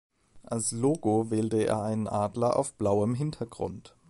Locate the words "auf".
2.57-2.73